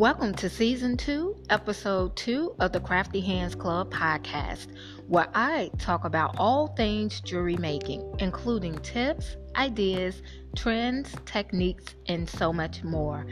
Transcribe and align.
Welcome 0.00 0.32
to 0.36 0.48
Season 0.48 0.96
2, 0.96 1.44
Episode 1.50 2.16
2 2.16 2.54
of 2.58 2.72
the 2.72 2.80
Crafty 2.80 3.20
Hands 3.20 3.54
Club 3.54 3.92
podcast, 3.92 4.68
where 5.08 5.28
I 5.34 5.70
talk 5.76 6.06
about 6.06 6.36
all 6.38 6.68
things 6.68 7.20
jewelry 7.20 7.58
making, 7.58 8.14
including 8.18 8.78
tips, 8.78 9.36
ideas, 9.56 10.22
trends, 10.56 11.14
techniques, 11.26 11.96
and 12.06 12.26
so 12.26 12.50
much 12.50 12.82
more. 12.82 13.26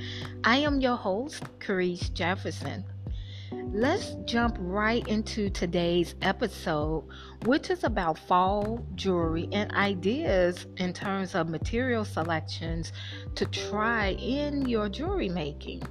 I 0.44 0.58
am 0.58 0.82
your 0.82 0.96
host, 0.96 1.42
Carice 1.58 2.12
Jefferson. 2.12 2.84
Let's 3.72 4.16
jump 4.26 4.58
right 4.60 5.08
into 5.08 5.48
today's 5.48 6.16
episode, 6.20 7.08
which 7.46 7.70
is 7.70 7.82
about 7.82 8.18
fall 8.18 8.84
jewelry 8.94 9.48
and 9.52 9.72
ideas 9.72 10.66
in 10.76 10.92
terms 10.92 11.34
of 11.34 11.48
material 11.48 12.04
selections 12.04 12.92
to 13.36 13.46
try 13.46 14.08
in 14.20 14.68
your 14.68 14.90
jewelry 14.90 15.30
making. 15.30 15.82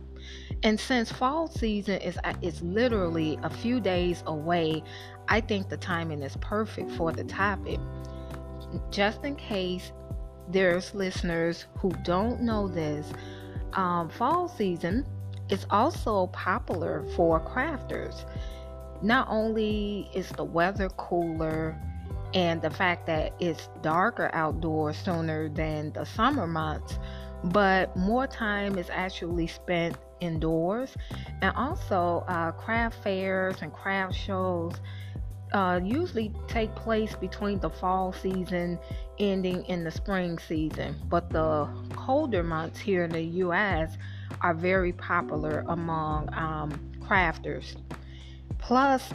And 0.63 0.79
since 0.79 1.11
fall 1.11 1.47
season 1.47 2.01
is 2.01 2.17
uh, 2.23 2.33
is 2.41 2.61
literally 2.61 3.37
a 3.43 3.49
few 3.49 3.79
days 3.79 4.23
away, 4.25 4.83
I 5.27 5.41
think 5.41 5.69
the 5.69 5.77
timing 5.77 6.23
is 6.23 6.35
perfect 6.37 6.91
for 6.91 7.11
the 7.11 7.23
topic. 7.23 7.79
Just 8.91 9.23
in 9.23 9.35
case 9.35 9.91
there's 10.49 10.93
listeners 10.95 11.65
who 11.77 11.91
don't 12.03 12.41
know 12.41 12.67
this, 12.67 13.11
um, 13.73 14.09
fall 14.09 14.47
season 14.47 15.05
is 15.49 15.65
also 15.69 16.27
popular 16.27 17.05
for 17.15 17.39
crafters. 17.39 18.25
Not 19.01 19.27
only 19.29 20.09
is 20.13 20.29
the 20.29 20.43
weather 20.43 20.89
cooler 20.89 21.79
and 22.33 22.61
the 22.61 22.69
fact 22.69 23.05
that 23.07 23.33
it's 23.39 23.69
darker 23.81 24.29
outdoors 24.33 24.97
sooner 24.97 25.49
than 25.49 25.93
the 25.93 26.03
summer 26.03 26.47
months, 26.47 26.97
but 27.45 27.95
more 27.95 28.27
time 28.27 28.77
is 28.77 28.89
actually 28.89 29.47
spent 29.47 29.95
indoors. 30.19 30.95
And 31.41 31.55
also, 31.55 32.23
uh, 32.27 32.51
craft 32.51 33.03
fairs 33.03 33.61
and 33.61 33.73
craft 33.73 34.15
shows 34.15 34.73
uh, 35.53 35.79
usually 35.83 36.33
take 36.47 36.73
place 36.75 37.15
between 37.15 37.59
the 37.59 37.69
fall 37.69 38.11
season 38.11 38.77
ending 39.19 39.63
in 39.65 39.83
the 39.83 39.91
spring 39.91 40.37
season. 40.37 40.95
But 41.09 41.29
the 41.29 41.67
colder 41.95 42.43
months 42.43 42.79
here 42.79 43.05
in 43.05 43.11
the 43.11 43.21
U.S. 43.21 43.97
are 44.41 44.53
very 44.53 44.91
popular 44.93 45.63
among 45.67 46.33
um, 46.33 46.79
crafters. 46.99 47.75
Plus, 48.57 49.09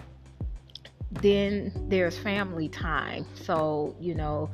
then 1.11 1.73
there's 1.89 2.19
family 2.19 2.69
time. 2.69 3.27
So, 3.35 3.95
you 4.01 4.15
know, 4.15 4.51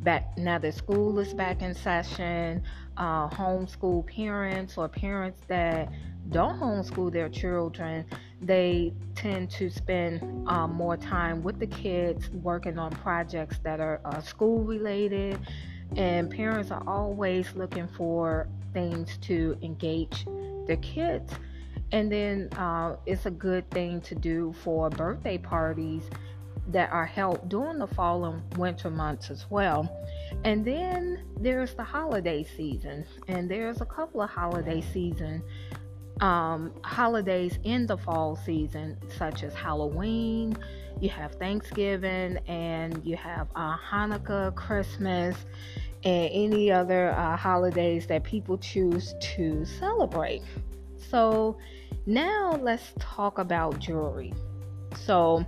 back 0.00 0.36
now 0.38 0.58
that 0.58 0.74
school 0.74 1.18
is 1.18 1.34
back 1.34 1.60
in 1.60 1.74
session, 1.74 2.62
uh, 2.98 3.28
homeschool 3.30 4.06
parents 4.06 4.76
or 4.76 4.88
parents 4.88 5.40
that 5.48 5.90
don't 6.30 6.60
homeschool 6.60 7.10
their 7.10 7.28
children, 7.28 8.04
they 8.42 8.92
tend 9.14 9.50
to 9.50 9.70
spend 9.70 10.20
um, 10.48 10.74
more 10.74 10.96
time 10.96 11.42
with 11.42 11.58
the 11.58 11.66
kids 11.66 12.28
working 12.30 12.78
on 12.78 12.90
projects 12.90 13.58
that 13.62 13.80
are 13.80 14.00
uh, 14.04 14.20
school 14.20 14.62
related. 14.62 15.38
And 15.96 16.30
parents 16.30 16.70
are 16.70 16.82
always 16.86 17.54
looking 17.54 17.88
for 17.88 18.46
things 18.74 19.16
to 19.22 19.56
engage 19.62 20.26
their 20.66 20.76
kids. 20.76 21.32
And 21.92 22.12
then 22.12 22.50
uh, 22.58 22.96
it's 23.06 23.24
a 23.24 23.30
good 23.30 23.70
thing 23.70 24.02
to 24.02 24.14
do 24.14 24.54
for 24.62 24.90
birthday 24.90 25.38
parties 25.38 26.02
that 26.68 26.90
are 26.92 27.06
held 27.06 27.48
during 27.48 27.78
the 27.78 27.86
fall 27.86 28.24
and 28.26 28.56
winter 28.56 28.90
months 28.90 29.30
as 29.30 29.46
well. 29.50 29.90
And 30.44 30.64
then 30.64 31.24
there's 31.40 31.74
the 31.74 31.84
holiday 31.84 32.44
season, 32.44 33.04
and 33.26 33.50
there's 33.50 33.80
a 33.80 33.86
couple 33.86 34.20
of 34.20 34.30
holiday 34.30 34.82
season 34.92 35.42
um, 36.20 36.72
holidays 36.82 37.58
in 37.64 37.86
the 37.86 37.96
fall 37.96 38.36
season, 38.36 38.96
such 39.16 39.42
as 39.42 39.54
Halloween. 39.54 40.56
You 41.00 41.10
have 41.10 41.34
Thanksgiving, 41.36 42.38
and 42.48 43.04
you 43.04 43.16
have 43.16 43.48
uh, 43.54 43.76
Hanukkah, 43.76 44.54
Christmas, 44.54 45.36
and 46.04 46.30
any 46.32 46.70
other 46.70 47.10
uh, 47.10 47.36
holidays 47.36 48.06
that 48.08 48.24
people 48.24 48.58
choose 48.58 49.14
to 49.36 49.64
celebrate. 49.64 50.42
So 51.10 51.56
now 52.06 52.58
let's 52.60 52.92
talk 52.98 53.38
about 53.38 53.78
jewelry. 53.78 54.32
So 54.96 55.46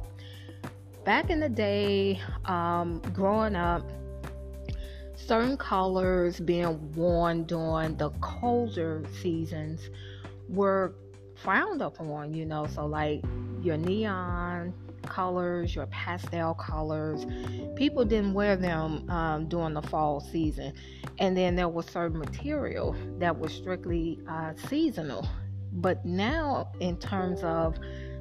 back 1.04 1.30
in 1.30 1.40
the 1.40 1.48
day, 1.48 2.20
um, 2.44 3.00
growing 3.12 3.56
up, 3.56 3.90
certain 5.16 5.56
colors 5.56 6.40
being 6.40 6.92
worn 6.94 7.44
during 7.44 7.96
the 7.96 8.10
colder 8.20 9.02
seasons 9.20 9.90
were 10.48 10.94
frowned 11.36 11.82
upon, 11.82 12.34
you 12.34 12.44
know. 12.44 12.66
So, 12.66 12.86
like 12.86 13.22
your 13.62 13.76
neon 13.76 14.74
colors, 15.02 15.74
your 15.74 15.86
pastel 15.86 16.54
colors, 16.54 17.26
people 17.76 18.04
didn't 18.04 18.34
wear 18.34 18.56
them 18.56 19.08
um, 19.10 19.48
during 19.48 19.74
the 19.74 19.82
fall 19.82 20.20
season. 20.20 20.72
And 21.18 21.36
then 21.36 21.56
there 21.56 21.68
was 21.68 21.86
certain 21.86 22.18
material 22.18 22.94
that 23.18 23.38
was 23.38 23.52
strictly 23.52 24.18
uh, 24.28 24.52
seasonal. 24.68 25.28
But 25.72 26.04
now, 26.04 26.72
in 26.80 26.96
terms 26.98 27.42
of 27.42 27.78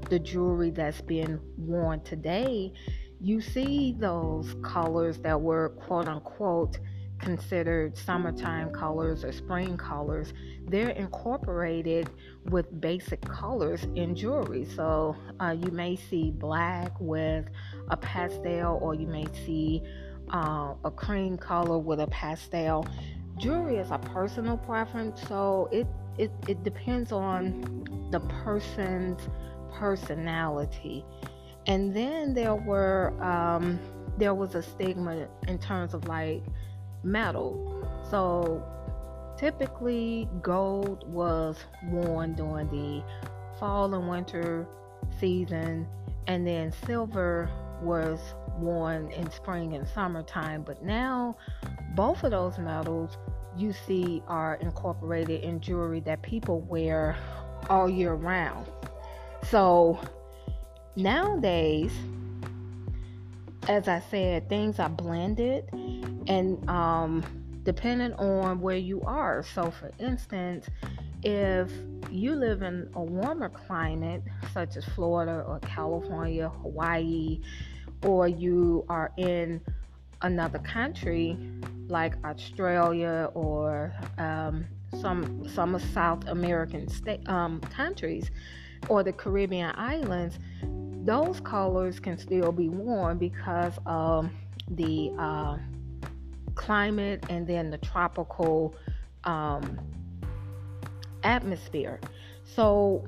the 0.09 0.19
jewelry 0.19 0.71
that's 0.71 1.01
being 1.01 1.39
worn 1.57 2.01
today, 2.01 2.73
you 3.21 3.41
see 3.41 3.95
those 3.99 4.55
colors 4.63 5.17
that 5.19 5.39
were 5.39 5.69
quote 5.69 6.07
unquote 6.07 6.79
considered 7.19 7.97
summertime 7.97 8.71
colors 8.71 9.23
or 9.23 9.31
spring 9.31 9.77
colors, 9.77 10.33
they're 10.67 10.89
incorporated 10.89 12.09
with 12.45 12.81
basic 12.81 13.21
colors 13.21 13.85
in 13.95 14.15
jewelry. 14.15 14.65
So 14.65 15.15
uh, 15.39 15.55
you 15.59 15.71
may 15.71 15.95
see 15.95 16.31
black 16.31 16.93
with 16.99 17.45
a 17.89 17.97
pastel, 17.97 18.79
or 18.81 18.95
you 18.95 19.07
may 19.07 19.25
see 19.45 19.83
uh, 20.33 20.73
a 20.83 20.91
cream 20.91 21.37
color 21.37 21.77
with 21.77 21.99
a 21.99 22.07
pastel. 22.07 22.87
Jewelry 23.37 23.77
is 23.77 23.91
a 23.91 23.99
personal 23.99 24.57
preference, 24.57 25.21
so 25.27 25.69
it, 25.71 25.87
it, 26.17 26.31
it 26.47 26.63
depends 26.63 27.11
on 27.11 28.07
the 28.11 28.19
person's 28.19 29.21
personality. 29.73 31.05
And 31.67 31.95
then 31.95 32.33
there 32.33 32.55
were 32.55 33.13
um, 33.21 33.79
there 34.17 34.33
was 34.33 34.55
a 34.55 34.63
stigma 34.63 35.27
in 35.47 35.57
terms 35.59 35.93
of 35.93 36.07
like 36.07 36.43
metal. 37.03 37.87
So 38.09 38.63
typically 39.39 40.27
gold 40.41 41.07
was 41.07 41.57
worn 41.85 42.33
during 42.33 42.67
the 42.69 43.03
fall 43.57 43.93
and 43.93 44.09
winter 44.09 44.67
season 45.19 45.87
and 46.27 46.45
then 46.45 46.73
silver 46.85 47.49
was 47.81 48.19
worn 48.57 49.09
in 49.11 49.31
spring 49.31 49.75
and 49.75 49.87
summertime 49.87 50.61
but 50.61 50.83
now 50.83 51.35
both 51.95 52.23
of 52.23 52.31
those 52.31 52.57
metals 52.57 53.17
you 53.57 53.71
see 53.71 54.21
are 54.27 54.55
incorporated 54.55 55.41
in 55.41 55.61
jewelry 55.61 56.01
that 56.01 56.21
people 56.21 56.59
wear 56.61 57.17
all 57.69 57.89
year 57.89 58.13
round 58.13 58.67
so 59.49 59.99
nowadays, 60.95 61.91
as 63.67 63.87
I 63.87 63.99
said, 64.11 64.49
things 64.49 64.79
are 64.79 64.89
blended 64.89 65.65
and 66.27 66.67
um, 66.69 67.23
depending 67.63 68.13
on 68.13 68.61
where 68.61 68.77
you 68.77 69.01
are. 69.01 69.43
So, 69.43 69.71
for 69.71 69.91
instance, 69.99 70.67
if 71.23 71.71
you 72.11 72.35
live 72.35 72.61
in 72.61 72.89
a 72.93 73.01
warmer 73.01 73.49
climate, 73.49 74.23
such 74.53 74.77
as 74.77 74.85
Florida 74.85 75.43
or 75.47 75.59
California, 75.59 76.49
Hawaii, 76.49 77.41
or 78.03 78.27
you 78.27 78.85
are 78.89 79.11
in 79.17 79.61
another 80.21 80.59
country 80.59 81.37
like 81.87 82.13
Australia 82.23 83.29
or 83.33 83.93
um, 84.17 84.65
some 85.01 85.47
some 85.47 85.77
South 85.79 86.27
American 86.27 86.87
state 86.87 87.27
um, 87.27 87.59
countries, 87.61 88.31
or 88.87 89.03
the 89.03 89.11
Caribbean 89.11 89.73
islands, 89.75 90.39
those 91.03 91.39
colors 91.41 91.99
can 91.99 92.17
still 92.17 92.51
be 92.51 92.69
worn 92.69 93.17
because 93.17 93.73
of 93.85 94.29
the 94.69 95.11
uh, 95.17 95.57
climate 96.55 97.23
and 97.29 97.47
then 97.47 97.69
the 97.69 97.77
tropical 97.77 98.75
um, 99.23 99.79
atmosphere. 101.23 101.99
So, 102.43 103.05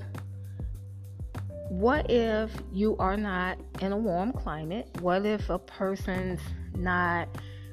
what 1.70 2.10
if 2.10 2.52
you 2.74 2.98
are 2.98 3.18
not 3.18 3.58
in 3.80 3.92
a 3.92 3.98
warm 3.98 4.34
climate? 4.34 4.90
What 5.00 5.26
if 5.26 5.50
a 5.50 5.60
person's 5.60 6.42
not 6.76 7.30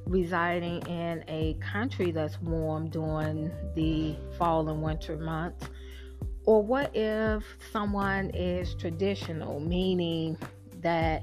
residing 0.06 0.86
in 0.86 1.24
a 1.28 1.54
country 1.60 2.10
that's 2.10 2.40
warm 2.40 2.88
during 2.88 3.50
the 3.74 4.16
fall 4.38 4.68
and 4.68 4.82
winter 4.82 5.16
months? 5.16 5.68
Or 6.48 6.62
what 6.62 6.96
if 6.96 7.44
someone 7.70 8.30
is 8.30 8.74
traditional, 8.74 9.60
meaning 9.60 10.38
that 10.80 11.22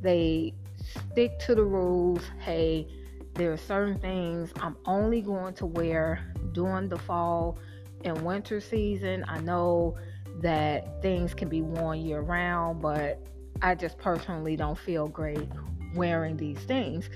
they 0.00 0.54
stick 0.78 1.36
to 1.40 1.56
the 1.56 1.64
rules? 1.64 2.22
Hey, 2.38 2.86
there 3.34 3.52
are 3.52 3.56
certain 3.56 3.98
things 3.98 4.52
I'm 4.60 4.76
only 4.86 5.20
going 5.20 5.54
to 5.54 5.66
wear 5.66 6.32
during 6.52 6.88
the 6.88 6.96
fall 6.96 7.58
and 8.04 8.22
winter 8.24 8.60
season. 8.60 9.24
I 9.26 9.40
know 9.40 9.96
that 10.42 11.02
things 11.02 11.34
can 11.34 11.48
be 11.48 11.62
worn 11.62 12.00
year 12.00 12.20
round, 12.20 12.80
but 12.80 13.20
I 13.62 13.74
just 13.74 13.98
personally 13.98 14.54
don't 14.54 14.78
feel 14.78 15.08
great 15.08 15.48
wearing 15.96 16.36
these 16.36 16.60
things. 16.60 17.10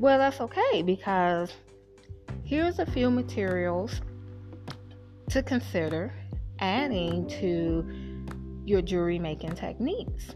Well, 0.00 0.18
that's 0.18 0.40
okay 0.40 0.82
because 0.82 1.52
here's 2.42 2.80
a 2.80 2.86
few 2.86 3.12
materials 3.12 4.00
to 5.28 5.40
consider 5.40 6.12
adding 6.60 7.28
to 7.40 7.84
your 8.64 8.82
jewelry 8.82 9.18
making 9.18 9.54
techniques. 9.54 10.34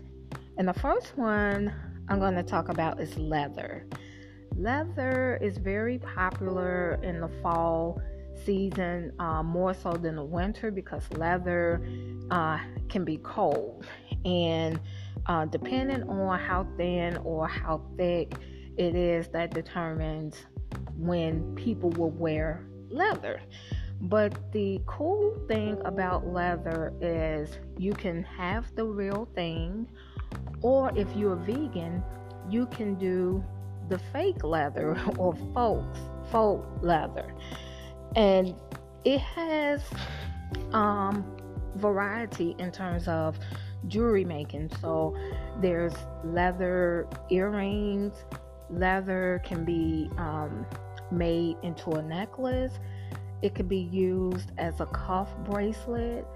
And 0.57 0.67
the 0.69 0.75
first 0.75 1.17
one 1.17 1.73
I'm 2.09 2.19
going 2.19 2.35
to 2.35 2.43
talk 2.43 2.69
about 2.69 3.01
is 3.01 3.17
leather. 3.17 3.87
Leather 4.57 5.39
is 5.41 5.59
very 5.59 5.99
popular 5.99 6.99
in 7.03 7.21
the 7.21 7.29
fall 7.43 8.01
season, 8.45 9.13
uh, 9.19 9.43
more 9.43 9.75
so 9.75 9.93
than 9.93 10.17
the 10.17 10.25
winter, 10.25 10.71
because 10.71 11.03
leather 11.13 11.81
uh, 12.31 12.59
can 12.89 13.05
be 13.05 13.19
cold. 13.19 13.87
And 14.25 14.81
uh, 15.27 15.45
depending 15.47 16.03
on 16.05 16.39
how 16.39 16.67
thin 16.77 17.17
or 17.19 17.47
how 17.47 17.83
thick 17.97 18.35
it 18.77 18.95
is, 18.95 19.29
that 19.29 19.53
determines 19.53 20.47
when 20.97 21.55
people 21.55 21.91
will 21.91 22.11
wear 22.11 22.65
leather. 22.91 23.41
But 24.01 24.53
the 24.53 24.81
cool 24.87 25.37
thing 25.49 25.79
about 25.85 26.27
leather 26.27 26.93
is 27.01 27.59
you 27.77 27.93
can 27.93 28.23
have 28.23 28.73
the 28.77 28.85
real 28.85 29.29
thing, 29.35 29.89
or 30.63 30.93
if 30.97 31.09
you're 31.17 31.37
vegan, 31.37 32.03
you 32.49 32.67
can 32.67 32.95
do 32.95 33.45
the 33.89 33.99
fake 34.13 34.45
leather 34.45 34.97
or 35.19 35.35
faux 35.55 35.99
faux 36.31 36.67
leather. 36.83 37.35
And 38.15 38.55
it 39.05 39.21
has 39.21 39.83
um, 40.73 41.25
variety 41.77 42.55
in 42.59 42.71
terms 42.71 43.09
of 43.09 43.39
jewelry 43.87 44.25
making. 44.25 44.71
So 44.81 45.17
there's 45.61 45.95
leather 46.25 47.07
earrings, 47.31 48.25
leather 48.71 49.41
can 49.45 49.65
be 49.65 50.11
um, 50.19 50.67
made 51.11 51.57
into 51.63 51.93
a 51.93 52.03
necklace, 52.03 52.79
it 53.43 53.55
can 53.55 53.67
be 53.67 53.79
used 53.79 54.51
as 54.59 54.81
a 54.81 54.87
cuff 54.87 55.29
bracelet. 55.45 56.27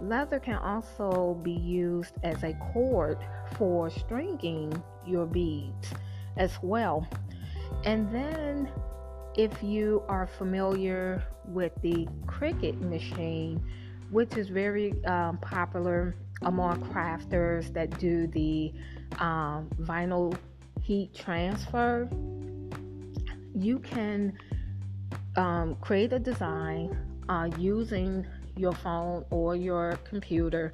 Leather 0.00 0.38
can 0.38 0.56
also 0.56 1.34
be 1.42 1.52
used 1.52 2.12
as 2.22 2.42
a 2.42 2.52
cord 2.72 3.18
for 3.56 3.88
stringing 3.90 4.82
your 5.06 5.26
beads 5.26 5.92
as 6.36 6.58
well. 6.62 7.06
And 7.84 8.12
then, 8.12 8.70
if 9.36 9.62
you 9.62 10.02
are 10.08 10.26
familiar 10.26 11.22
with 11.46 11.72
the 11.80 12.08
Cricut 12.26 12.80
machine, 12.80 13.62
which 14.10 14.36
is 14.36 14.48
very 14.48 15.02
um, 15.04 15.38
popular 15.38 16.16
among 16.42 16.80
crafters 16.92 17.72
that 17.72 17.98
do 17.98 18.26
the 18.28 18.72
um, 19.18 19.70
vinyl 19.80 20.36
heat 20.82 21.14
transfer, 21.14 22.08
you 23.54 23.78
can 23.78 24.36
um, 25.38 25.76
create 25.80 26.12
a 26.12 26.18
design 26.18 26.98
uh, 27.28 27.48
using 27.58 28.26
your 28.56 28.72
phone 28.72 29.24
or 29.30 29.54
your 29.54 29.98
computer 30.04 30.72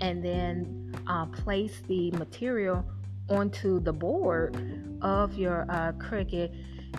and 0.00 0.24
then 0.24 0.94
uh, 1.06 1.26
place 1.26 1.82
the 1.86 2.10
material 2.12 2.84
onto 3.28 3.78
the 3.78 3.92
board 3.92 4.56
of 5.02 5.34
your 5.34 5.66
uh, 5.68 5.92
Cricut 5.92 6.50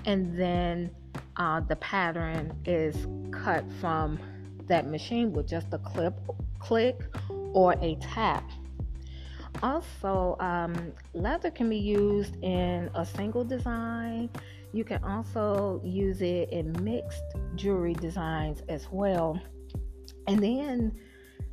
and 0.05 0.37
then 0.39 0.91
uh, 1.37 1.59
the 1.61 1.75
pattern 1.77 2.55
is 2.65 3.07
cut 3.31 3.65
from 3.81 4.19
that 4.67 4.87
machine 4.87 5.33
with 5.33 5.47
just 5.47 5.73
a 5.73 5.79
clip 5.79 6.13
click 6.59 7.01
or 7.53 7.73
a 7.81 7.95
tap. 7.95 8.49
Also 9.63 10.37
um, 10.39 10.93
leather 11.13 11.49
can 11.49 11.67
be 11.67 11.77
used 11.77 12.35
in 12.43 12.89
a 12.93 13.05
single 13.05 13.43
design 13.43 14.29
you 14.73 14.83
can 14.83 15.03
also 15.03 15.81
use 15.83 16.21
it 16.21 16.49
in 16.51 16.71
mixed 16.83 17.23
jewelry 17.55 17.93
designs 17.93 18.61
as 18.69 18.87
well. 18.91 19.39
And 20.27 20.41
then 20.41 20.93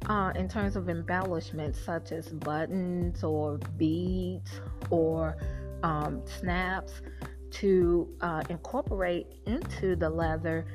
uh, 0.08 0.32
in 0.36 0.48
terms 0.48 0.76
of 0.76 0.88
embellishments 0.88 1.80
such 1.80 2.12
as 2.12 2.28
buttons 2.28 3.24
or 3.24 3.58
beads 3.76 4.60
or 4.90 5.36
um, 5.82 6.22
snaps 6.26 7.00
to 7.50 8.08
uh, 8.20 8.42
incorporate 8.48 9.26
into 9.46 9.96
the 9.96 10.08
leather 10.08 10.66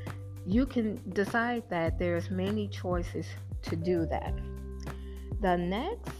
you 0.45 0.65
can 0.65 0.99
decide 1.13 1.63
that 1.69 1.97
there's 1.97 2.29
many 2.29 2.67
choices 2.67 3.25
to 3.61 3.75
do 3.75 4.05
that. 4.07 4.33
The 5.41 5.57
next 5.57 6.11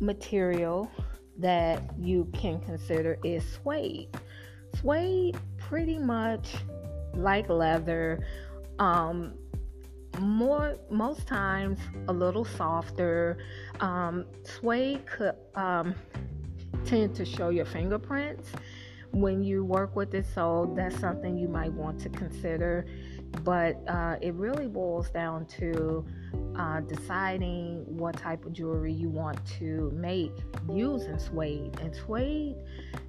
material 0.00 0.90
that 1.38 1.82
you 1.98 2.28
can 2.32 2.60
consider 2.60 3.18
is 3.24 3.44
suede 3.44 4.08
suede 4.78 5.36
pretty 5.58 5.98
much 5.98 6.54
like 7.14 7.48
leather 7.48 8.24
um, 8.78 9.34
more 10.18 10.76
most 10.90 11.26
times 11.26 11.78
a 12.08 12.12
little 12.12 12.44
softer. 12.44 13.38
Um, 13.80 14.26
suede 14.44 15.06
could 15.06 15.34
um, 15.54 15.94
tend 16.84 17.14
to 17.16 17.24
show 17.24 17.50
your 17.50 17.66
fingerprints 17.66 18.50
when 19.12 19.42
you 19.42 19.64
work 19.64 19.96
with 19.96 20.14
it, 20.14 20.24
so 20.34 20.72
that's 20.76 20.98
something 20.98 21.36
you 21.36 21.48
might 21.48 21.72
want 21.72 22.00
to 22.00 22.08
consider. 22.08 22.86
But 23.44 23.80
uh, 23.88 24.16
it 24.20 24.34
really 24.34 24.66
boils 24.66 25.10
down 25.10 25.46
to 25.58 26.04
uh, 26.56 26.80
deciding 26.80 27.84
what 27.86 28.16
type 28.16 28.44
of 28.44 28.52
jewelry 28.52 28.92
you 28.92 29.08
want 29.08 29.44
to 29.58 29.90
make 29.94 30.32
using 30.68 31.18
suede. 31.18 31.78
And 31.80 31.94
suede 31.94 32.56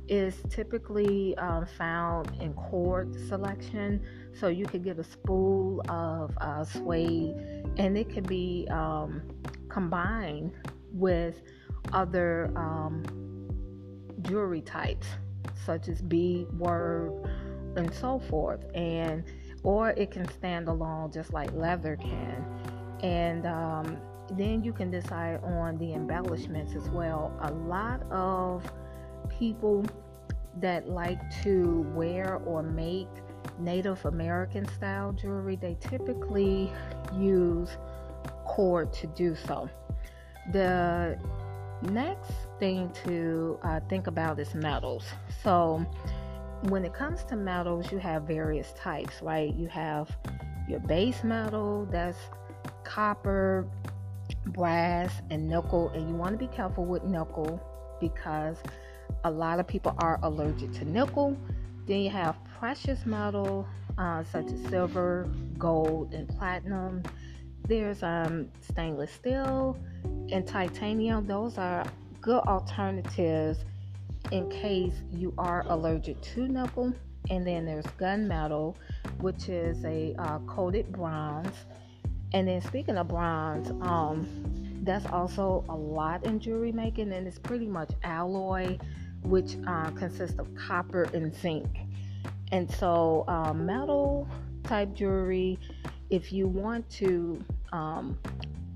is 0.08 0.36
typically 0.50 1.36
um, 1.38 1.66
found 1.66 2.32
in 2.40 2.54
cord 2.54 3.16
selection. 3.28 4.02
So 4.34 4.48
you 4.48 4.66
could 4.66 4.84
get 4.84 5.00
a 5.00 5.04
spool 5.04 5.82
of 5.90 6.38
uh, 6.40 6.64
suede 6.64 7.36
and 7.78 7.98
it 7.98 8.14
could 8.14 8.28
be 8.28 8.68
um, 8.72 9.22
combined 9.70 10.52
with 10.94 11.42
other 11.94 12.52
um, 12.56 13.04
jewelry 14.22 14.62
types 14.62 15.08
such 15.66 15.88
as 15.88 16.02
beadwork 16.02 17.12
and 17.76 17.94
so 17.94 18.20
forth 18.30 18.66
and 18.76 19.24
or 19.64 19.90
it 19.92 20.12
can 20.12 20.28
stand 20.34 20.68
alone 20.68 21.12
just 21.12 21.34
like 21.34 21.52
leather 21.54 21.96
can 21.98 22.46
and 23.04 23.46
um, 23.46 23.98
then 24.32 24.64
you 24.64 24.74
can 24.74 24.90
decide 24.92 25.44
on 25.44 25.78
the 25.78 25.94
embellishments 25.94 26.76
as 26.76 26.90
well 26.90 27.34
a 27.42 27.52
lot 27.52 28.02
of 28.12 28.64
people 29.30 29.86
that 30.60 30.90
like 30.90 31.20
to 31.44 31.86
wear 31.96 32.36
or 32.46 32.62
make 32.62 33.08
Native 33.60 34.04
American 34.06 34.68
style 34.74 35.12
jewelry, 35.14 35.56
they 35.56 35.78
typically 35.80 36.72
use 37.18 37.78
cord 38.46 38.92
to 38.94 39.08
do 39.08 39.36
so. 39.36 39.70
The 40.52 41.18
next 41.84 42.32
thing 42.60 42.92
to 43.06 43.60
uh, 43.64 43.80
think 43.90 44.08
about 44.08 44.40
is 44.40 44.54
metals. 44.54 45.06
So, 45.44 45.86
when 46.70 46.86
it 46.86 46.94
comes 46.94 47.24
to 47.26 47.36
metals, 47.36 47.92
you 47.92 47.98
have 47.98 48.24
various 48.24 48.74
types, 48.74 49.22
right? 49.22 49.54
You 49.54 49.68
have 49.68 50.16
your 50.70 50.80
base 50.80 51.24
metal 51.24 51.88
that's 51.92 52.18
copper, 52.84 53.68
brass, 54.48 55.22
and 55.30 55.50
nickel, 55.50 55.90
and 55.90 56.08
you 56.08 56.16
want 56.16 56.32
to 56.32 56.38
be 56.38 56.54
careful 56.54 56.86
with 56.86 57.04
nickel 57.04 57.60
because 58.00 58.58
a 59.24 59.32
lot 59.32 59.60
of 59.60 59.68
people 59.68 59.96
are 60.00 60.20
allergic 60.24 60.72
to 60.74 60.86
nickel. 60.86 61.36
Then 61.88 62.02
you 62.02 62.10
have 62.12 62.38
precious 62.60 63.06
metal 63.06 63.68
uh, 63.98 64.24
such 64.24 64.46
as 64.46 64.62
silver, 64.70 65.30
gold, 65.58 66.14
and 66.14 66.28
platinum. 66.30 67.04
There's 67.68 68.04
um, 68.04 68.50
stainless 68.62 69.12
steel 69.12 69.78
and 70.32 70.46
titanium. 70.46 71.26
Those 71.26 71.58
are 71.58 71.86
good 72.22 72.42
alternatives 72.44 73.66
in 74.32 74.50
case 74.50 74.94
you 75.12 75.34
are 75.38 75.64
allergic 75.68 76.22
to 76.22 76.48
nickel. 76.48 76.94
And 77.30 77.46
then 77.46 77.66
there's 77.66 77.86
gunmetal, 77.86 78.76
which 79.20 79.48
is 79.48 79.84
a 79.86 80.16
uh, 80.18 80.40
coated 80.40 80.92
bronze. 80.92 81.54
And 82.34 82.48
then 82.48 82.62
speaking 82.62 82.98
of 82.98 83.10
bronze, 83.10 83.70
um, 83.82 84.28
that's 84.84 85.06
also 85.06 85.64
a 85.70 85.76
lot 85.76 86.26
in 86.26 86.40
jewelry 86.40 86.72
making, 86.72 87.12
and 87.14 87.28
it's 87.28 87.38
pretty 87.38 87.68
much 87.68 87.92
alloy, 88.04 88.80
which 89.22 89.58
uh, 89.68 89.92
consists 89.92 90.40
of 90.40 90.48
copper 90.56 91.04
and 91.14 91.36
zinc. 91.36 91.68
And 92.52 92.70
so, 92.72 93.24
um, 93.28 93.66
metal 93.66 94.28
type 94.64 94.94
jewelry, 94.94 95.60
if 96.10 96.34
you 96.34 96.48
want 96.48 96.90
to 96.92 97.44
um, 97.72 98.18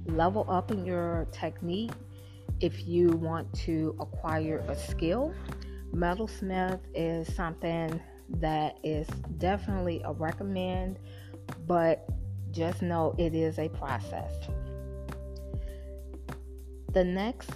level 0.05 0.45
up 0.47 0.71
in 0.71 0.85
your 0.85 1.27
technique, 1.31 1.91
if 2.61 2.87
you 2.87 3.09
want 3.09 3.51
to 3.53 3.95
acquire 3.99 4.63
a 4.67 4.75
skill, 4.75 5.33
metalsmith 5.93 6.79
is 6.93 7.33
something 7.35 7.99
that 8.29 8.77
is 8.83 9.07
definitely 9.37 10.01
a 10.03 10.13
recommend, 10.13 10.99
but 11.67 12.07
just 12.51 12.81
know 12.81 13.13
it 13.17 13.35
is 13.35 13.59
a 13.59 13.69
process. 13.69 14.33
The 16.93 17.03
next 17.03 17.49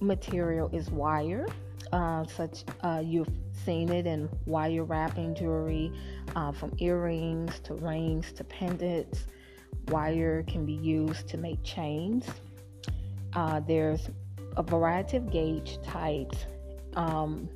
material 0.00 0.70
is 0.72 0.90
wire, 0.90 1.46
uh, 1.92 2.24
such 2.24 2.64
uh, 2.82 3.02
you've 3.04 3.28
seen 3.64 3.88
it 3.88 4.06
in 4.06 4.28
wire 4.46 4.84
wrapping 4.84 5.34
jewelry, 5.34 5.92
uh, 6.36 6.52
from 6.52 6.72
earrings 6.78 7.58
to 7.60 7.74
rings 7.74 8.32
to 8.32 8.44
pendants. 8.44 9.26
Wire 9.88 10.44
can 10.44 10.64
be 10.64 10.72
used 10.72 11.28
to 11.28 11.36
make 11.36 11.62
chains. 11.62 12.26
Uh, 13.34 13.60
there's 13.60 14.10
a 14.56 14.62
variety 14.62 15.16
of 15.16 15.30
gauge 15.30 15.78
types. 15.82 16.46
Um, 16.94 17.48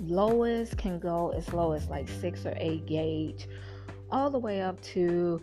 lowest 0.00 0.76
can 0.76 0.98
go 0.98 1.30
as 1.30 1.52
low 1.52 1.72
as 1.72 1.88
like 1.88 2.08
six 2.08 2.46
or 2.46 2.54
eight 2.56 2.86
gauge, 2.86 3.48
all 4.10 4.30
the 4.30 4.38
way 4.38 4.62
up 4.62 4.80
to 4.82 5.40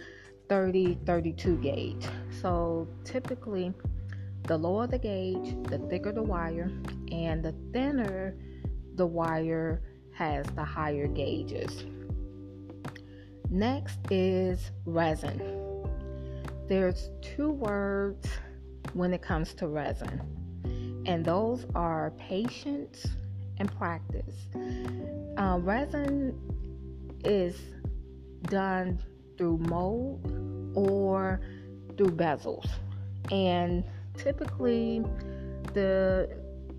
30, 0.50 1.00
32 1.06 1.58
gauge. 1.58 2.06
So 2.42 2.88
typically, 3.04 3.74
the 4.44 4.58
lower 4.58 4.88
the 4.88 4.98
gauge, 4.98 5.56
the 5.64 5.78
thicker 5.90 6.12
the 6.12 6.24
wire, 6.24 6.72
and 7.12 7.44
the 7.44 7.54
thinner 7.74 8.36
the 8.96 9.06
wire 9.06 9.82
has 10.14 10.46
the 10.56 10.64
higher 10.64 11.08
gauges. 11.08 11.86
Next 13.50 14.00
is 14.10 14.72
resin. 14.86 15.42
There's 16.68 17.10
two 17.22 17.50
words 17.50 18.30
when 18.94 19.14
it 19.14 19.22
comes 19.22 19.54
to 19.56 19.68
resin, 19.68 20.22
and 21.06 21.24
those 21.26 21.66
are 21.76 22.12
patience 22.18 23.06
and 23.58 23.76
practice. 23.78 24.36
Uh, 25.38 25.60
resin 25.62 26.38
is 27.24 27.60
done 28.44 29.00
through 29.38 29.58
mold 29.58 30.22
or 30.76 31.42
through 31.98 32.12
bezels, 32.12 32.68
and 33.32 33.84
typically 34.18 35.04
the 35.74 36.30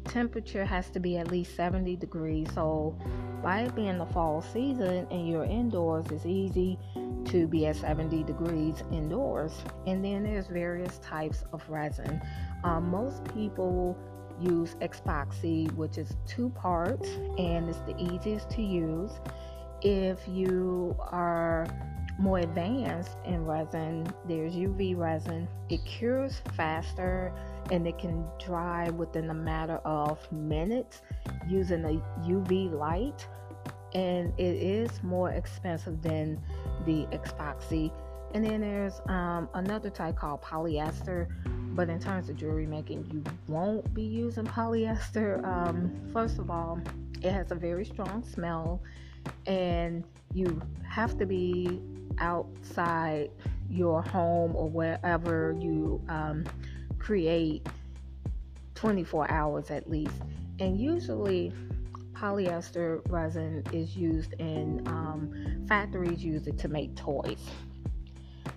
temperature 0.04 0.64
has 0.64 0.90
to 0.90 1.00
be 1.00 1.16
at 1.16 1.30
least 1.30 1.56
70 1.56 1.96
degrees. 1.96 2.48
So, 2.54 2.98
by 3.42 3.62
it 3.62 3.74
being 3.74 3.98
the 3.98 4.06
fall 4.06 4.42
season 4.42 5.06
and 5.10 5.28
you're 5.28 5.44
indoors, 5.44 6.06
it's 6.10 6.26
easy 6.26 6.78
to 7.26 7.46
be 7.46 7.66
at 7.66 7.76
70 7.76 8.24
degrees 8.24 8.82
indoors. 8.90 9.52
And 9.86 10.04
then 10.04 10.24
there's 10.24 10.46
various 10.46 10.98
types 10.98 11.44
of 11.52 11.68
resin. 11.68 12.20
Um, 12.64 12.90
most 12.90 13.24
people 13.34 13.96
use 14.40 14.74
epoxy, 14.80 15.72
which 15.76 15.98
is 15.98 16.16
two 16.26 16.50
parts 16.50 17.08
and 17.38 17.68
it's 17.68 17.80
the 17.80 17.96
easiest 17.98 18.50
to 18.50 18.62
use. 18.62 19.12
If 19.82 20.18
you 20.28 20.96
are 21.00 21.66
more 22.18 22.38
advanced 22.38 23.16
in 23.24 23.44
resin, 23.44 24.06
there's 24.26 24.54
UV 24.54 24.96
resin. 24.96 25.48
It 25.70 25.84
cures 25.84 26.40
faster 26.56 27.32
and 27.70 27.86
it 27.86 27.98
can 27.98 28.24
dry 28.44 28.90
within 28.90 29.30
a 29.30 29.34
matter 29.34 29.78
of 29.84 30.20
minutes 30.30 31.02
using 31.48 31.84
a 31.84 32.02
UV 32.28 32.72
light. 32.72 33.26
And 33.94 34.32
it 34.38 34.56
is 34.56 35.02
more 35.02 35.30
expensive 35.30 36.00
than 36.02 36.40
the 36.86 37.06
epoxy. 37.12 37.92
And 38.34 38.44
then 38.44 38.62
there's 38.62 39.00
um, 39.06 39.48
another 39.54 39.90
type 39.90 40.16
called 40.16 40.42
polyester. 40.42 41.28
But 41.74 41.88
in 41.88 41.98
terms 41.98 42.28
of 42.28 42.36
jewelry 42.36 42.66
making, 42.66 43.10
you 43.12 43.22
won't 43.48 43.92
be 43.94 44.02
using 44.02 44.44
polyester. 44.44 45.44
Um, 45.44 45.90
first 46.12 46.38
of 46.38 46.50
all, 46.50 46.80
it 47.22 47.30
has 47.30 47.50
a 47.50 47.54
very 47.54 47.84
strong 47.84 48.22
smell, 48.22 48.82
and 49.46 50.04
you 50.34 50.60
have 50.88 51.16
to 51.18 51.26
be 51.26 51.80
outside 52.18 53.30
your 53.70 54.02
home 54.02 54.54
or 54.54 54.68
wherever 54.68 55.56
you 55.58 56.02
um, 56.08 56.44
create 56.98 57.66
24 58.74 59.30
hours 59.30 59.70
at 59.70 59.88
least. 59.88 60.14
And 60.58 60.78
usually, 60.78 61.52
polyester 62.22 63.00
resin 63.10 63.64
is 63.72 63.96
used 63.96 64.34
in 64.34 64.80
um, 64.86 65.64
factories 65.66 66.22
use 66.22 66.46
it 66.46 66.56
to 66.56 66.68
make 66.68 66.94
toys. 66.94 67.50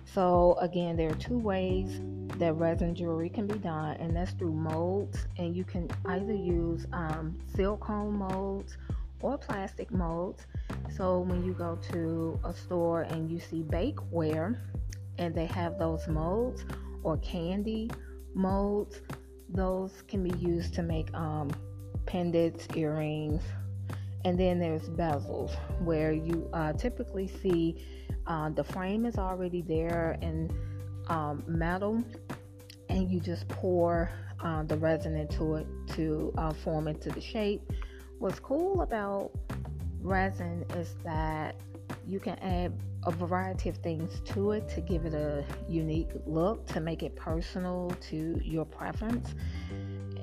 So 0.04 0.56
again, 0.60 0.96
there 0.96 1.10
are 1.10 1.16
two 1.16 1.38
ways 1.38 2.00
that 2.38 2.54
resin 2.54 2.94
jewelry 2.94 3.28
can 3.28 3.48
be 3.48 3.58
done, 3.58 3.96
and 3.96 4.14
that's 4.14 4.30
through 4.32 4.52
molds. 4.52 5.26
And 5.36 5.54
you 5.54 5.64
can 5.64 5.90
either 6.06 6.32
use 6.32 6.86
um, 6.92 7.36
silicone 7.54 8.16
molds 8.16 8.78
or 9.20 9.36
plastic 9.36 9.90
molds. 9.90 10.46
So 10.96 11.18
when 11.18 11.44
you 11.44 11.52
go 11.52 11.76
to 11.90 12.38
a 12.44 12.54
store 12.54 13.02
and 13.02 13.28
you 13.28 13.40
see 13.40 13.62
bakeware, 13.62 14.58
and 15.18 15.34
they 15.34 15.46
have 15.46 15.78
those 15.78 16.06
molds 16.06 16.64
or 17.02 17.16
candy 17.18 17.90
molds, 18.32 19.00
those 19.48 20.02
can 20.06 20.22
be 20.22 20.38
used 20.38 20.72
to 20.74 20.82
make 20.82 21.12
um, 21.14 21.50
pendants, 22.06 22.66
earrings, 22.74 23.42
and 24.24 24.38
then 24.38 24.58
there's 24.58 24.88
bezels 24.90 25.54
where 25.84 26.12
you 26.12 26.48
uh, 26.52 26.72
typically 26.72 27.28
see 27.42 27.84
uh, 28.26 28.48
the 28.50 28.64
frame 28.64 29.04
is 29.06 29.18
already 29.18 29.62
there 29.62 30.18
in 30.22 30.50
um, 31.08 31.44
metal, 31.46 32.02
and 32.88 33.10
you 33.10 33.20
just 33.20 33.46
pour 33.48 34.10
uh, 34.42 34.62
the 34.64 34.76
resin 34.76 35.16
into 35.16 35.54
it 35.56 35.66
to 35.88 36.32
uh, 36.38 36.52
form 36.52 36.88
into 36.88 37.10
the 37.10 37.20
shape. 37.20 37.62
What's 38.18 38.40
cool 38.40 38.82
about 38.82 39.30
resin 40.00 40.64
is 40.74 40.94
that 41.04 41.56
you 42.06 42.18
can 42.18 42.38
add 42.38 42.72
a 43.04 43.10
variety 43.10 43.68
of 43.68 43.76
things 43.78 44.20
to 44.24 44.50
it 44.52 44.68
to 44.68 44.80
give 44.80 45.04
it 45.04 45.14
a 45.14 45.44
unique 45.68 46.10
look, 46.26 46.66
to 46.66 46.80
make 46.80 47.02
it 47.02 47.14
personal 47.14 47.92
to 48.08 48.40
your 48.42 48.64
preference. 48.64 49.34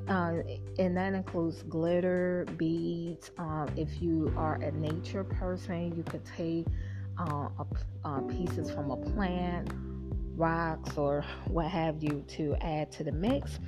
Uh, 0.07 0.39
and 0.79 0.97
that 0.97 1.13
includes 1.13 1.63
glitter, 1.63 2.45
beads. 2.57 3.31
Um, 3.37 3.69
if 3.77 4.01
you 4.01 4.33
are 4.35 4.55
a 4.55 4.71
nature 4.71 5.23
person, 5.23 5.95
you 5.95 6.03
could 6.03 6.25
take 6.25 6.65
uh, 7.17 7.47
a, 7.59 7.65
uh, 8.03 8.19
pieces 8.21 8.69
from 8.69 8.91
a 8.91 8.97
plant, 8.97 9.69
rocks, 10.35 10.97
or 10.97 11.23
what 11.47 11.67
have 11.67 12.03
you 12.03 12.23
to 12.27 12.55
add 12.61 12.91
to 12.93 13.03
the 13.03 13.11
mix. 13.11 13.59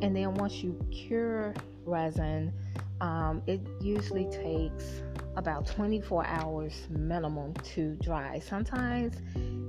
And 0.00 0.16
then 0.16 0.34
once 0.34 0.62
you 0.62 0.78
cure 0.90 1.54
resin, 1.84 2.52
um, 3.00 3.42
it 3.46 3.60
usually 3.80 4.26
takes 4.26 5.02
about 5.36 5.66
24 5.66 6.26
hours 6.26 6.86
minimum 6.90 7.54
to 7.74 7.96
dry. 7.96 8.38
Sometimes 8.38 9.16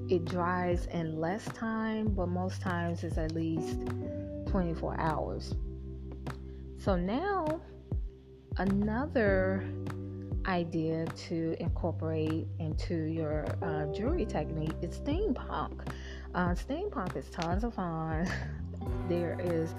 it 0.10 0.26
dries 0.26 0.86
in 0.88 1.20
less 1.20 1.46
time, 1.54 2.10
but 2.10 2.28
most 2.28 2.62
times 2.62 3.04
it's 3.04 3.18
at 3.18 3.34
least 3.34 3.80
24 4.48 5.00
hours. 5.00 5.56
So 6.84 6.98
now 6.98 7.62
another 8.58 9.64
idea 10.46 11.06
to 11.30 11.56
incorporate 11.58 12.46
into 12.60 13.06
your 13.06 13.46
uh, 13.62 13.86
jewelry 13.94 14.26
technique 14.26 14.76
is 14.82 14.98
steampunk. 14.98 15.88
Uh, 16.36 16.50
steampunk 16.50 17.16
is 17.16 17.30
tons 17.30 17.64
of 17.64 17.76
fun. 17.76 18.30
there 19.08 19.38
is 19.40 19.74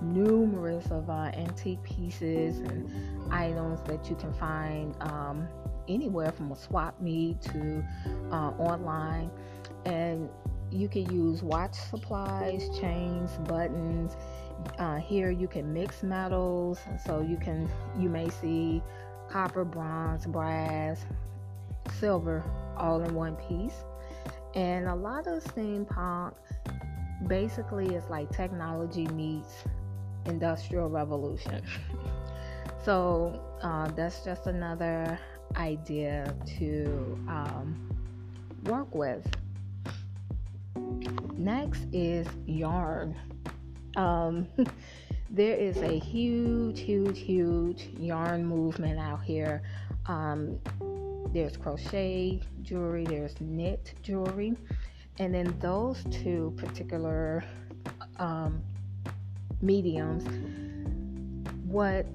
numerous 0.00 0.84
of 0.86 1.08
uh, 1.08 1.30
antique 1.34 1.84
pieces 1.84 2.58
and 2.58 2.90
items 3.30 3.80
that 3.82 4.10
you 4.10 4.16
can 4.16 4.32
find 4.32 4.96
um, 4.98 5.46
anywhere 5.86 6.32
from 6.32 6.50
a 6.50 6.56
swap 6.56 7.00
meet 7.00 7.40
to 7.40 7.84
uh, 8.32 8.50
online 8.58 9.30
and 9.84 10.28
you 10.72 10.88
can 10.88 11.08
use 11.14 11.42
watch 11.42 11.74
supplies 11.74 12.68
chains 12.80 13.30
buttons 13.46 14.16
uh, 14.78 14.96
here 14.96 15.30
you 15.30 15.48
can 15.48 15.72
mix 15.72 16.02
metals 16.02 16.80
so 17.04 17.20
you 17.20 17.36
can 17.36 17.68
you 17.98 18.08
may 18.08 18.28
see 18.28 18.82
copper 19.28 19.64
bronze 19.64 20.26
brass 20.26 21.04
silver 21.98 22.42
all 22.76 23.02
in 23.02 23.14
one 23.14 23.36
piece 23.36 23.84
and 24.54 24.88
a 24.88 24.94
lot 24.94 25.26
of 25.26 25.42
steampunk 25.44 26.34
basically 27.26 27.94
is 27.94 28.04
like 28.10 28.30
technology 28.30 29.06
meets 29.08 29.64
industrial 30.26 30.88
revolution. 30.88 31.62
so 32.84 33.40
uh, 33.62 33.88
that's 33.88 34.24
just 34.24 34.46
another 34.46 35.18
idea 35.56 36.34
to 36.58 37.18
um, 37.28 37.88
work 38.64 38.94
with. 38.94 39.26
Next 41.36 41.86
is 41.92 42.26
yarn. 42.46 43.16
Um, 43.96 44.48
there 45.30 45.56
is 45.56 45.78
a 45.78 45.98
huge, 45.98 46.80
huge, 46.80 47.20
huge 47.20 47.88
yarn 47.98 48.44
movement 48.44 48.98
out 48.98 49.22
here. 49.22 49.62
Um, 50.06 50.58
there's 51.32 51.56
crochet 51.56 52.40
jewelry, 52.62 53.04
there's 53.04 53.40
knit 53.40 53.94
jewelry, 54.02 54.54
and 55.18 55.34
then 55.34 55.54
those 55.60 56.04
two 56.10 56.52
particular 56.56 57.44
um, 58.18 58.62
mediums. 59.62 60.24
What 61.64 62.06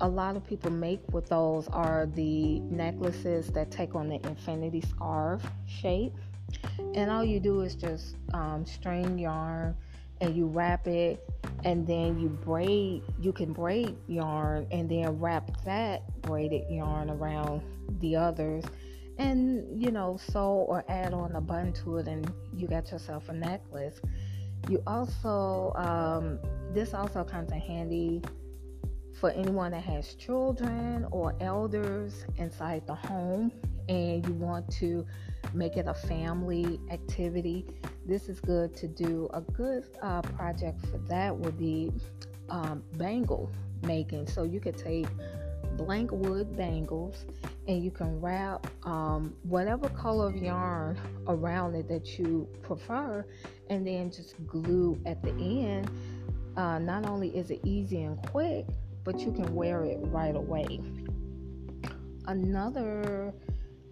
a 0.00 0.08
lot 0.08 0.34
of 0.34 0.46
people 0.46 0.70
make 0.70 1.00
with 1.12 1.28
those 1.28 1.68
are 1.68 2.06
the 2.14 2.60
necklaces 2.60 3.48
that 3.48 3.70
take 3.70 3.94
on 3.94 4.08
the 4.08 4.18
infinity 4.26 4.80
scarf 4.80 5.42
shape. 5.66 6.14
And 6.94 7.10
all 7.10 7.22
you 7.22 7.38
do 7.38 7.60
is 7.60 7.74
just 7.76 8.16
um, 8.32 8.64
string 8.66 9.18
yarn 9.18 9.76
and 10.20 10.36
you 10.36 10.46
wrap 10.46 10.86
it 10.86 11.28
and 11.64 11.86
then 11.86 12.18
you 12.18 12.28
braid 12.28 13.02
you 13.20 13.32
can 13.32 13.52
braid 13.52 13.96
yarn 14.06 14.66
and 14.70 14.90
then 14.90 15.18
wrap 15.18 15.50
that 15.64 16.02
braided 16.22 16.62
yarn 16.70 17.10
around 17.10 17.62
the 18.00 18.16
others. 18.16 18.64
And 19.18 19.80
you 19.80 19.90
know 19.90 20.16
sew 20.16 20.64
or 20.68 20.84
add 20.88 21.12
on 21.12 21.34
a 21.36 21.40
button 21.40 21.72
to 21.84 21.98
it 21.98 22.08
and 22.08 22.30
you 22.54 22.66
got 22.66 22.90
yourself 22.90 23.28
a 23.28 23.32
necklace. 23.32 24.00
You 24.68 24.82
also 24.86 25.72
um, 25.76 26.38
this 26.72 26.94
also 26.94 27.24
comes 27.24 27.50
in 27.52 27.60
handy 27.60 28.22
for 29.20 29.30
anyone 29.30 29.72
that 29.72 29.82
has 29.82 30.14
children 30.14 31.06
or 31.10 31.34
elders 31.40 32.24
inside 32.36 32.86
the 32.86 32.94
home 32.94 33.52
and 33.88 34.26
you 34.26 34.32
want 34.34 34.70
to 34.70 35.04
make 35.52 35.76
it 35.76 35.86
a 35.86 35.94
family 35.94 36.80
activity 36.90 37.66
this 38.06 38.28
is 38.28 38.40
good 38.40 38.76
to 38.76 38.88
do. 38.88 39.28
A 39.32 39.40
good 39.40 39.84
uh, 40.02 40.22
project 40.22 40.80
for 40.86 40.98
that 41.08 41.36
would 41.36 41.58
be 41.58 41.92
um, 42.48 42.82
bangle 42.94 43.50
making. 43.82 44.26
So 44.26 44.42
you 44.42 44.60
could 44.60 44.76
take 44.76 45.06
blank 45.76 46.10
wood 46.12 46.56
bangles 46.56 47.24
and 47.68 47.82
you 47.84 47.90
can 47.90 48.20
wrap 48.20 48.66
um, 48.86 49.34
whatever 49.44 49.88
color 49.88 50.28
of 50.28 50.36
yarn 50.36 50.98
around 51.28 51.74
it 51.74 51.88
that 51.88 52.18
you 52.18 52.48
prefer 52.62 53.24
and 53.68 53.86
then 53.86 54.10
just 54.10 54.34
glue 54.46 55.00
at 55.06 55.22
the 55.22 55.30
end. 55.30 55.90
Uh, 56.56 56.78
not 56.78 57.06
only 57.06 57.28
is 57.36 57.50
it 57.50 57.60
easy 57.64 58.02
and 58.02 58.20
quick 58.28 58.66
but 59.04 59.20
you 59.20 59.32
can 59.32 59.54
wear 59.54 59.84
it 59.84 59.98
right 60.02 60.36
away. 60.36 60.80
Another 62.26 63.32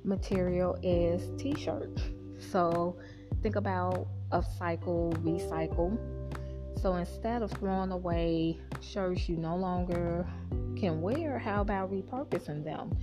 material 0.04 0.78
is 0.82 1.30
t-shirt. 1.40 2.00
So 2.38 2.98
think 3.42 3.56
about 3.56 4.06
upcycle 4.30 5.12
recycle 5.22 5.98
so 6.80 6.94
instead 6.94 7.42
of 7.42 7.50
throwing 7.52 7.90
away 7.90 8.56
shirts 8.80 9.28
you 9.28 9.36
no 9.36 9.56
longer 9.56 10.24
can 10.76 11.00
wear, 11.00 11.38
how 11.38 11.60
about 11.60 11.90
repurposing 11.90 12.62
them? 12.62 12.96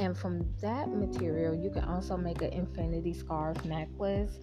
And 0.00 0.16
from 0.16 0.44
that 0.60 0.88
material, 0.88 1.54
you 1.54 1.70
can 1.70 1.84
also 1.84 2.16
make 2.16 2.42
an 2.42 2.52
infinity 2.52 3.12
scarf 3.14 3.64
necklace. 3.64 4.40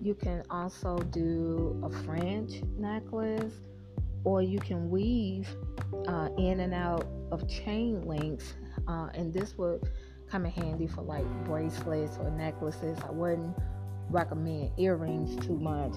You 0.00 0.14
can 0.14 0.42
also 0.48 0.98
do 0.98 1.78
a 1.84 1.90
French 2.04 2.62
necklace, 2.78 3.52
or 4.22 4.40
you 4.40 4.58
can 4.58 4.88
weave 4.88 5.48
uh, 6.06 6.30
in 6.38 6.60
and 6.60 6.72
out 6.72 7.06
of 7.30 7.46
chain 7.48 8.06
links. 8.06 8.54
Uh, 8.88 9.08
and 9.14 9.34
this 9.34 9.58
would 9.58 9.86
come 10.30 10.46
in 10.46 10.52
handy 10.52 10.86
for 10.86 11.02
like 11.02 11.26
bracelets 11.44 12.16
or 12.18 12.30
necklaces. 12.30 12.98
I 13.06 13.10
wouldn't 13.10 13.54
recommend 14.10 14.70
earrings 14.78 15.34
too 15.44 15.56
much 15.56 15.92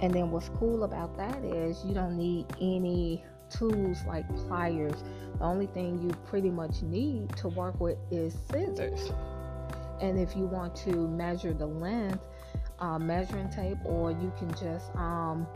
and 0.00 0.12
then 0.12 0.30
what's 0.30 0.50
cool 0.50 0.84
about 0.84 1.16
that 1.16 1.42
is 1.42 1.82
you 1.84 1.94
don't 1.94 2.16
need 2.16 2.46
any 2.60 3.24
tools 3.48 3.98
like 4.06 4.26
pliers. 4.46 5.02
The 5.38 5.44
only 5.44 5.66
thing 5.66 6.02
you 6.02 6.10
pretty 6.26 6.50
much 6.50 6.82
need 6.82 7.34
to 7.36 7.48
work 7.48 7.80
with 7.80 7.96
is 8.10 8.36
scissors. 8.50 9.10
And 10.00 10.18
if 10.18 10.36
you 10.36 10.44
want 10.44 10.76
to 10.76 11.08
measure 11.08 11.54
the 11.54 11.66
length, 11.66 12.26
uh, 12.78 12.98
measuring 12.98 13.48
tape, 13.48 13.78
or 13.84 14.10
you 14.10 14.30
can 14.38 14.50
just 14.50 14.94
um, 14.96 15.46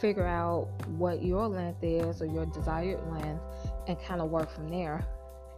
figure 0.00 0.26
out 0.26 0.68
what 0.96 1.22
your 1.22 1.46
length 1.46 1.82
is 1.82 2.20
or 2.20 2.26
your 2.26 2.46
desired 2.46 3.00
length 3.12 3.42
and 3.86 4.00
kind 4.02 4.20
of 4.20 4.30
work 4.30 4.50
from 4.50 4.68
there. 4.68 5.06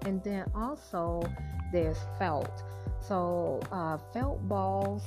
And 0.05 0.23
then 0.23 0.45
also 0.55 1.23
there's 1.73 1.99
felt. 2.19 2.63
So 3.01 3.61
uh, 3.73 3.97
felt 4.13 4.47
balls 4.47 5.03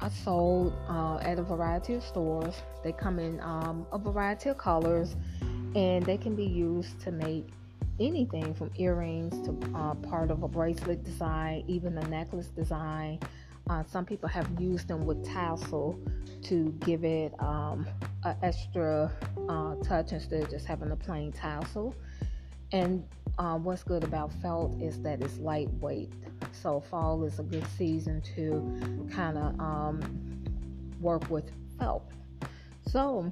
are 0.00 0.10
sold 0.10 0.72
uh, 0.88 1.18
at 1.22 1.38
a 1.38 1.42
variety 1.42 1.94
of 1.94 2.02
stores. 2.02 2.54
They 2.84 2.92
come 2.92 3.18
in 3.18 3.40
um, 3.40 3.86
a 3.92 3.98
variety 3.98 4.48
of 4.50 4.58
colors 4.58 5.16
and 5.74 6.04
they 6.04 6.16
can 6.16 6.34
be 6.34 6.44
used 6.44 7.00
to 7.00 7.10
make 7.10 7.48
anything 8.00 8.54
from 8.54 8.70
earrings 8.76 9.34
to 9.46 9.56
uh, 9.74 9.94
part 9.94 10.30
of 10.30 10.42
a 10.42 10.48
bracelet 10.48 11.04
design, 11.04 11.64
even 11.66 11.98
a 11.98 12.08
necklace 12.08 12.46
design. 12.48 13.18
Uh, 13.68 13.82
some 13.84 14.04
people 14.04 14.28
have 14.28 14.48
used 14.58 14.88
them 14.88 15.04
with 15.04 15.22
tassel 15.24 15.98
to 16.42 16.72
give 16.80 17.04
it 17.04 17.34
um, 17.40 17.86
an 18.24 18.36
extra 18.42 19.12
uh, 19.48 19.74
touch 19.76 20.12
instead 20.12 20.44
of 20.44 20.50
just 20.50 20.64
having 20.64 20.90
a 20.90 20.96
plain 20.96 21.32
tassel. 21.32 21.94
And 22.72 23.04
uh, 23.38 23.58
what's 23.58 23.82
good 23.82 24.04
about 24.04 24.32
felt 24.40 24.80
is 24.80 25.00
that 25.02 25.20
it's 25.20 25.38
lightweight. 25.38 26.12
So 26.62 26.80
fall 26.80 27.22
is 27.24 27.38
a 27.38 27.42
good 27.42 27.66
season 27.76 28.20
to 28.34 29.08
kind 29.14 29.38
of 29.38 29.60
um, 29.60 30.00
work 31.00 31.30
with 31.30 31.50
felt. 31.78 32.10
So 32.86 33.30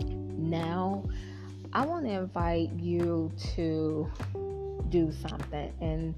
now 0.00 1.08
I 1.72 1.86
want 1.86 2.04
to 2.06 2.12
invite 2.12 2.70
you 2.72 3.32
to 3.54 4.10
do 4.90 5.12
something, 5.12 5.72
and 5.80 6.14